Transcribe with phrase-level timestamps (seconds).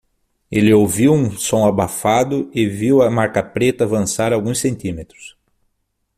[0.51, 5.37] Ele ouviu um som abafado e viu a marca preta avançar alguns centímetros.